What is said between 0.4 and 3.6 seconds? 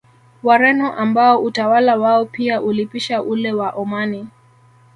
Wareno ambao utawala wao pia ulipisha ule